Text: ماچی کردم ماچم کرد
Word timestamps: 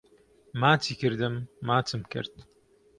ماچی 0.61 0.93
کردم 1.01 1.35
ماچم 1.67 2.01
کرد 2.11 2.33